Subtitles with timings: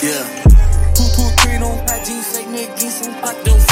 [0.00, 0.44] Yeah.
[0.94, 3.67] Two, two, three, non, pas jeans, Say niggas jeans, fuck those.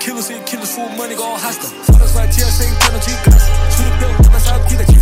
[0.00, 1.70] Killers here, killers for money, go hostile.
[1.98, 3.12] That's why TSA ain't penalty.
[3.74, 4.97] Shoot a bill, that's how get it.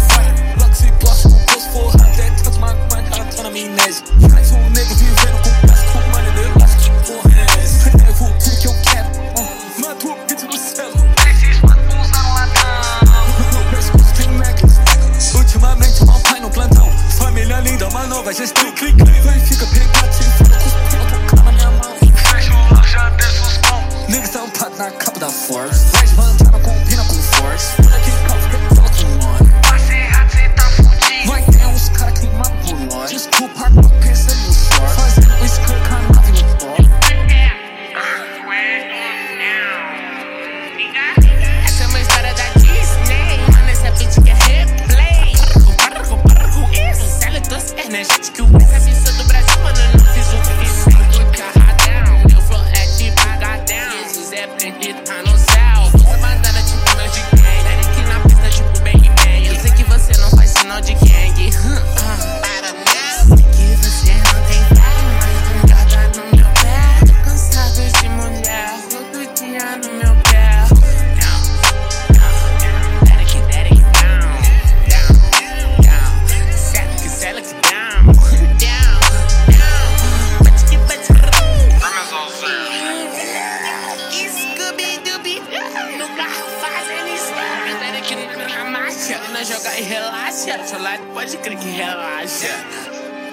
[89.07, 89.19] relaxa.
[89.21, 90.65] Menina é joga e relaxa.
[90.67, 92.49] Seu lado pode crer que relaxa.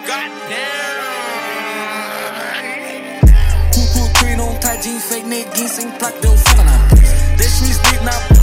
[0.06, 1.04] Goddamn.
[3.74, 6.78] Cucu 3 não tá de fake, neguinho sem placa, deu foda na
[7.38, 8.43] Deixa o speed na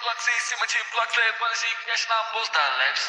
[0.00, 3.04] Block C, see my cheap block flip, wanna see cash, not boost that lips.